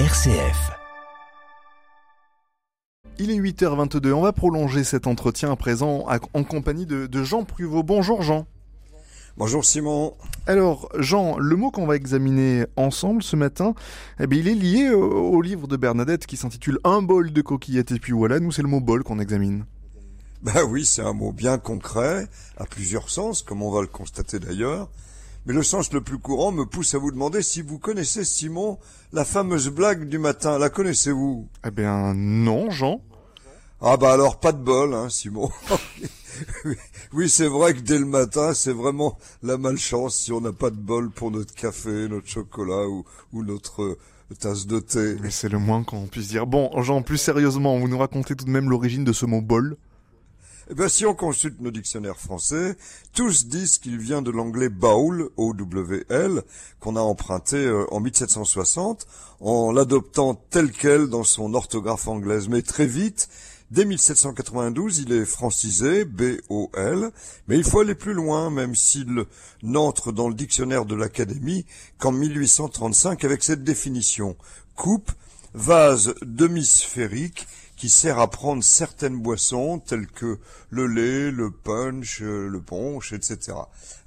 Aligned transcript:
RCF. 0.00 0.72
Il 3.20 3.30
est 3.30 3.38
8h22, 3.38 4.12
on 4.12 4.22
va 4.22 4.32
prolonger 4.32 4.82
cet 4.82 5.06
entretien 5.06 5.52
à 5.52 5.56
présent 5.56 6.06
en 6.32 6.42
compagnie 6.42 6.84
de, 6.84 7.22
Jean 7.22 7.44
Pruvot. 7.44 7.84
Bonjour 7.84 8.20
Jean. 8.20 8.48
Bonjour 9.36 9.64
Simon. 9.64 10.14
Alors 10.48 10.88
Jean, 10.98 11.38
le 11.38 11.54
mot 11.54 11.70
qu'on 11.70 11.86
va 11.86 11.94
examiner 11.94 12.66
ensemble 12.74 13.22
ce 13.22 13.36
matin, 13.36 13.74
eh 14.18 14.26
bien, 14.26 14.40
il 14.40 14.48
est 14.48 14.54
lié 14.56 14.90
au, 14.90 15.40
livre 15.40 15.68
de 15.68 15.76
Bernadette 15.76 16.26
qui 16.26 16.36
s'intitule 16.36 16.80
Un 16.82 17.00
bol 17.00 17.32
de 17.32 17.40
coquillettes 17.40 17.92
et 17.92 18.00
puis 18.00 18.12
voilà, 18.12 18.40
nous 18.40 18.50
c'est 18.50 18.62
le 18.62 18.68
mot 18.68 18.80
bol 18.80 19.04
qu'on 19.04 19.20
examine. 19.20 19.64
Ben 20.42 20.64
oui, 20.68 20.84
c'est 20.84 21.02
un 21.02 21.12
mot 21.12 21.30
bien 21.30 21.56
concret, 21.56 22.26
à 22.56 22.64
plusieurs 22.64 23.10
sens, 23.10 23.42
comme 23.42 23.62
on 23.62 23.70
va 23.70 23.80
le 23.80 23.86
constater 23.86 24.40
d'ailleurs. 24.40 24.88
Mais 25.46 25.52
le 25.52 25.62
sens 25.62 25.92
le 25.92 26.00
plus 26.00 26.18
courant 26.18 26.52
me 26.52 26.64
pousse 26.64 26.94
à 26.94 26.98
vous 26.98 27.10
demander 27.10 27.42
si 27.42 27.60
vous 27.60 27.78
connaissez, 27.78 28.24
Simon, 28.24 28.78
la 29.12 29.26
fameuse 29.26 29.68
blague 29.68 30.08
du 30.08 30.18
matin. 30.18 30.58
La 30.58 30.70
connaissez-vous? 30.70 31.48
Eh 31.66 31.70
bien, 31.70 32.14
non, 32.14 32.70
Jean. 32.70 33.02
Ah 33.82 33.98
bah 33.98 34.14
alors, 34.14 34.40
pas 34.40 34.52
de 34.52 34.62
bol, 34.62 34.94
hein, 34.94 35.10
Simon. 35.10 35.50
oui, 37.12 37.28
c'est 37.28 37.46
vrai 37.46 37.74
que 37.74 37.80
dès 37.80 37.98
le 37.98 38.06
matin, 38.06 38.54
c'est 38.54 38.72
vraiment 38.72 39.18
la 39.42 39.58
malchance 39.58 40.16
si 40.16 40.32
on 40.32 40.40
n'a 40.40 40.52
pas 40.52 40.70
de 40.70 40.76
bol 40.76 41.10
pour 41.10 41.30
notre 41.30 41.52
café, 41.54 42.08
notre 42.08 42.28
chocolat 42.28 42.88
ou, 42.88 43.04
ou 43.34 43.44
notre 43.44 43.82
euh, 43.82 43.98
tasse 44.40 44.66
de 44.66 44.80
thé. 44.80 45.16
Mais 45.20 45.30
c'est 45.30 45.50
le 45.50 45.58
moins 45.58 45.84
qu'on 45.84 46.06
puisse 46.06 46.28
dire. 46.28 46.46
Bon, 46.46 46.70
Jean, 46.82 47.02
plus 47.02 47.18
sérieusement, 47.18 47.78
vous 47.78 47.88
nous 47.88 47.98
racontez 47.98 48.34
tout 48.34 48.46
de 48.46 48.50
même 48.50 48.70
l'origine 48.70 49.04
de 49.04 49.12
ce 49.12 49.26
mot 49.26 49.42
bol 49.42 49.76
eh 50.70 50.74
bien, 50.74 50.88
si 50.88 51.04
on 51.04 51.14
consulte 51.14 51.60
nos 51.60 51.70
dictionnaires 51.70 52.18
français, 52.18 52.76
tous 53.12 53.46
disent 53.46 53.78
qu'il 53.78 53.98
vient 53.98 54.22
de 54.22 54.30
l'anglais 54.30 54.68
bowl, 54.68 55.30
O-W-L, 55.36 56.42
qu'on 56.80 56.96
a 56.96 57.00
emprunté 57.00 57.56
euh, 57.56 57.84
en 57.92 58.00
1760, 58.00 59.06
en 59.40 59.72
l'adoptant 59.72 60.34
tel 60.34 60.72
quel 60.72 61.08
dans 61.08 61.24
son 61.24 61.54
orthographe 61.54 62.08
anglaise. 62.08 62.48
Mais 62.48 62.62
très 62.62 62.86
vite, 62.86 63.28
Dès 63.70 63.86
1792, 63.86 64.98
il 65.00 65.12
est 65.12 65.24
francisé, 65.24 66.04
B-O-L, 66.04 67.10
mais 67.48 67.56
il 67.56 67.64
faut 67.64 67.80
aller 67.80 67.94
plus 67.96 68.12
loin, 68.12 68.48
même 68.48 68.76
s'il 68.76 69.24
n'entre 69.64 70.12
dans 70.12 70.28
le 70.28 70.34
dictionnaire 70.34 70.84
de 70.84 70.94
l'Académie 70.94 71.64
qu'en 71.98 72.12
1835 72.12 73.24
avec 73.24 73.42
cette 73.42 73.64
définition. 73.64 74.36
Coupe, 74.76 75.10
vase 75.54 76.14
demi-sphérique 76.22 77.46
sert 77.90 78.18
à 78.18 78.30
prendre 78.30 78.62
certaines 78.62 79.20
boissons 79.20 79.78
telles 79.78 80.06
que 80.06 80.38
le 80.70 80.86
lait, 80.86 81.30
le 81.30 81.50
punch, 81.50 82.22
euh, 82.22 82.48
le 82.48 82.60
punch, 82.60 83.12
etc. 83.12 83.52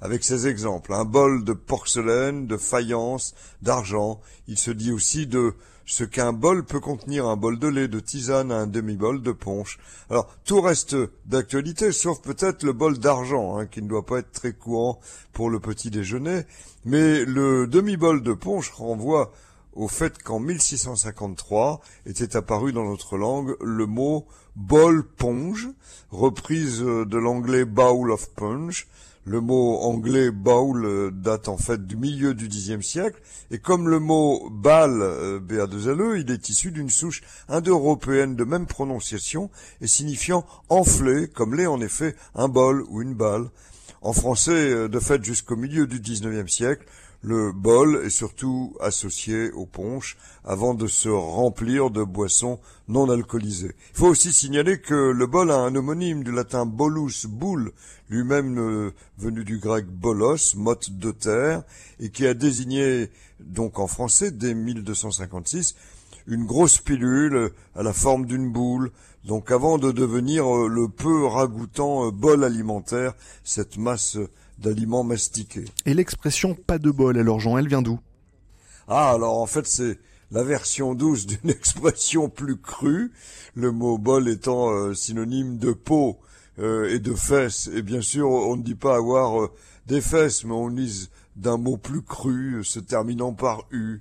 Avec 0.00 0.24
ces 0.24 0.46
exemples, 0.46 0.94
un 0.94 1.04
bol 1.04 1.44
de 1.44 1.52
porcelaine, 1.52 2.46
de 2.46 2.56
faïence, 2.56 3.34
d'argent. 3.62 4.20
Il 4.46 4.58
se 4.58 4.70
dit 4.70 4.92
aussi 4.92 5.26
de 5.26 5.54
ce 5.88 6.04
qu'un 6.04 6.34
bol 6.34 6.64
peut 6.64 6.80
contenir 6.80 7.26
un 7.26 7.36
bol 7.36 7.58
de 7.58 7.66
lait, 7.66 7.88
de 7.88 7.98
tisane, 7.98 8.52
un 8.52 8.66
demi-bol 8.66 9.22
de 9.22 9.32
punch. 9.32 9.78
Alors 10.10 10.28
tout 10.44 10.60
reste 10.60 10.94
d'actualité, 11.24 11.92
sauf 11.92 12.20
peut-être 12.20 12.62
le 12.62 12.74
bol 12.74 12.98
d'argent, 12.98 13.58
hein, 13.58 13.66
qui 13.66 13.80
ne 13.80 13.88
doit 13.88 14.04
pas 14.04 14.18
être 14.18 14.32
très 14.32 14.52
courant 14.52 15.00
pour 15.32 15.48
le 15.48 15.60
petit 15.60 15.90
déjeuner. 15.90 16.42
Mais 16.84 17.24
le 17.24 17.66
demi-bol 17.66 18.22
de 18.22 18.34
punch 18.34 18.70
renvoie 18.70 19.32
au 19.78 19.86
fait 19.86 20.20
qu'en 20.22 20.40
1653 20.40 21.80
était 22.04 22.36
apparu 22.36 22.72
dans 22.72 22.84
notre 22.84 23.16
langue 23.16 23.54
le 23.60 23.86
mot 23.86 24.26
bol 24.56 25.06
ponge, 25.06 25.68
reprise 26.10 26.80
de 26.80 27.16
l'anglais 27.16 27.64
bowl 27.64 28.10
of 28.10 28.28
punch. 28.34 28.88
Le 29.24 29.42
mot 29.42 29.76
anglais 29.80 30.30
bowl 30.30 31.12
date 31.12 31.48
en 31.48 31.58
fait 31.58 31.86
du 31.86 31.96
milieu 31.96 32.32
du 32.32 32.48
Xe 32.48 32.80
siècle, 32.80 33.20
et 33.50 33.58
comme 33.58 33.86
le 33.88 33.98
mot 33.98 34.48
bal, 34.50 35.02
euh, 35.02 35.38
BA2LE, 35.38 36.22
il 36.22 36.30
est 36.30 36.48
issu 36.48 36.72
d'une 36.72 36.88
souche 36.88 37.20
indo-européenne 37.48 38.36
de 38.36 38.44
même 38.44 38.66
prononciation 38.66 39.50
et 39.82 39.86
signifiant 39.86 40.46
enflé, 40.70 41.28
comme 41.28 41.54
l'est 41.54 41.66
en 41.66 41.82
effet 41.82 42.16
un 42.34 42.48
bol 42.48 42.84
ou 42.88 43.02
une 43.02 43.14
balle. 43.14 43.50
En 44.00 44.12
français, 44.12 44.70
euh, 44.70 44.88
de 44.88 45.00
fait, 45.00 45.24
jusqu'au 45.24 45.56
milieu 45.56 45.86
du 45.86 46.00
XIXe 46.00 46.50
siècle, 46.50 46.84
le 47.22 47.50
bol 47.50 48.02
est 48.04 48.10
surtout 48.10 48.76
associé 48.80 49.50
au 49.50 49.66
punch 49.66 50.16
avant 50.44 50.74
de 50.74 50.86
se 50.86 51.08
remplir 51.08 51.90
de 51.90 52.04
boissons 52.04 52.60
non 52.86 53.10
alcoolisées. 53.10 53.74
Il 53.90 53.98
faut 53.98 54.06
aussi 54.06 54.32
signaler 54.32 54.80
que 54.80 54.94
le 54.94 55.26
bol 55.26 55.50
a 55.50 55.56
un 55.56 55.74
homonyme 55.74 56.22
du 56.22 56.30
latin 56.30 56.64
bolus, 56.64 57.26
boule, 57.26 57.72
lui-même 58.08 58.58
euh, 58.58 58.94
venu 59.18 59.42
du 59.42 59.58
grec 59.58 59.86
bolos, 59.86 60.54
motte 60.54 60.90
de 60.92 61.10
terre, 61.10 61.64
et 61.98 62.10
qui 62.10 62.24
a 62.24 62.34
désigné, 62.34 63.10
donc 63.40 63.80
en 63.80 63.88
français, 63.88 64.30
dès 64.30 64.54
1256, 64.54 65.74
une 66.28 66.44
grosse 66.44 66.78
pilule 66.78 67.50
à 67.74 67.82
la 67.82 67.92
forme 67.92 68.26
d'une 68.26 68.52
boule, 68.52 68.92
donc 69.24 69.50
avant 69.50 69.78
de 69.78 69.90
devenir 69.90 70.44
euh, 70.46 70.68
le 70.68 70.88
peu 70.88 71.26
ragoûtant 71.26 72.06
euh, 72.06 72.10
bol 72.10 72.44
alimentaire, 72.44 73.14
cette 73.44 73.78
masse 73.78 74.18
d'aliments 74.58 75.04
mastiqués. 75.04 75.64
Et 75.86 75.94
l'expression 75.94 76.54
pas 76.54 76.78
de 76.78 76.90
bol, 76.90 77.18
alors 77.18 77.40
Jean, 77.40 77.56
elle 77.56 77.68
vient 77.68 77.82
d'où? 77.82 77.98
Ah, 78.88 79.10
alors 79.10 79.40
en 79.40 79.46
fait 79.46 79.66
c'est 79.66 79.98
la 80.30 80.44
version 80.44 80.94
douce 80.94 81.26
d'une 81.26 81.50
expression 81.50 82.28
plus 82.28 82.60
crue, 82.60 83.10
le 83.54 83.72
mot 83.72 83.96
bol 83.96 84.28
étant 84.28 84.70
euh, 84.70 84.94
synonyme 84.94 85.58
de 85.58 85.72
peau 85.72 86.18
et 86.60 86.98
de 86.98 87.14
fesses. 87.14 87.70
Et 87.72 87.82
bien 87.82 88.00
sûr, 88.00 88.28
on 88.28 88.56
ne 88.56 88.64
dit 88.64 88.74
pas 88.74 88.96
avoir 88.96 89.48
des 89.88 90.02
fesses, 90.02 90.44
mais 90.44 90.52
on 90.52 90.70
use 90.70 91.10
d'un 91.34 91.56
mot 91.56 91.78
plus 91.78 92.02
cru, 92.02 92.62
se 92.62 92.78
terminant 92.78 93.32
par 93.32 93.64
U. 93.70 94.00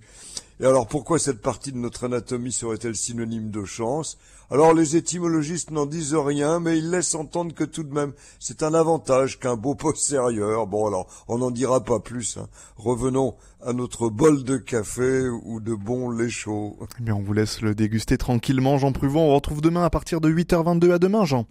Et 0.59 0.65
alors 0.65 0.87
pourquoi 0.87 1.19
cette 1.19 1.41
partie 1.41 1.71
de 1.71 1.77
notre 1.77 2.05
anatomie 2.05 2.51
serait-elle 2.51 2.95
synonyme 2.95 3.51
de 3.51 3.63
chance? 3.63 4.17
Alors 4.49 4.73
les 4.73 4.95
étymologistes 4.95 5.71
n'en 5.71 5.85
disent 5.85 6.15
rien, 6.15 6.59
mais 6.59 6.77
ils 6.77 6.89
laissent 6.89 7.15
entendre 7.15 7.53
que 7.53 7.63
tout 7.63 7.83
de 7.83 7.93
même 7.93 8.11
c'est 8.39 8.63
un 8.63 8.73
avantage 8.73 9.39
qu'un 9.39 9.55
beau 9.55 9.75
postérieur. 9.75 10.65
Bon 10.67 10.87
alors 10.87 11.07
on 11.27 11.37
n'en 11.37 11.51
dira 11.51 11.83
pas 11.83 11.99
plus. 11.99 12.37
Hein. 12.37 12.47
Revenons 12.75 13.35
à 13.63 13.71
notre 13.71 14.09
bol 14.09 14.43
de 14.43 14.57
café 14.57 15.29
ou 15.29 15.59
de 15.59 15.75
bon 15.75 16.09
lait 16.09 16.29
chaud. 16.29 16.77
Eh 16.99 17.03
bien 17.03 17.15
on 17.15 17.21
vous 17.21 17.33
laisse 17.33 17.61
le 17.61 17.75
déguster 17.75 18.17
tranquillement 18.17 18.77
Jean 18.77 18.93
Pruvon. 18.93 19.29
On 19.29 19.35
retrouve 19.35 19.61
demain 19.61 19.83
à 19.83 19.89
partir 19.89 20.21
de 20.21 20.29
8h22 20.29 20.91
à 20.91 20.99
demain 20.99 21.23
Jean. 21.23 21.45